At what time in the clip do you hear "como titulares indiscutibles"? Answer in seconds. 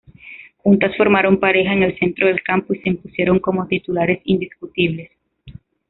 3.37-5.11